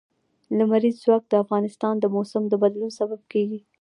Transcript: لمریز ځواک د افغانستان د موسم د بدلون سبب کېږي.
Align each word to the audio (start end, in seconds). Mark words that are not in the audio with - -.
لمریز 0.57 0.95
ځواک 1.03 1.23
د 1.29 1.33
افغانستان 1.43 1.93
د 1.99 2.05
موسم 2.15 2.43
د 2.49 2.53
بدلون 2.63 2.91
سبب 2.99 3.21
کېږي. 3.31 3.59